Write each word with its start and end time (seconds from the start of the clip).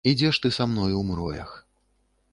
Ідзеш 0.09 0.39
ты 0.45 0.49
са 0.55 0.65
мною 0.71 0.95
ў 0.95 1.03
мроях. 1.13 1.51